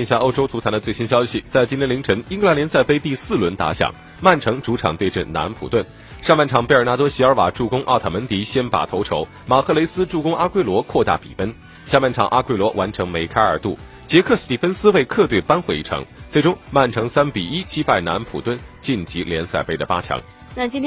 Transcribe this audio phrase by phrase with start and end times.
[0.00, 5.84] 一下欧洲足坛的最新消息，在今天凌晨，英格兰联赛杯第四轮打响，曼城主场对阵南安普顿。
[6.22, 11.54] 上半场，贝尔纳多·席尔瓦助攻奥塔门迪先拔头筹，马赫雷斯助攻阿圭罗扩大比分。
[11.84, 16.04] 下半场，阿圭罗完成梅开二度，杰克·斯蒂芬斯为客队扳回一城。
[16.28, 20.20] 最终，曼城三比一击败南安普顿，晋级联赛杯的八强。
[20.54, 20.78] 那今天。